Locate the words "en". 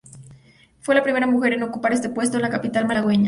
1.53-1.61, 2.37-2.41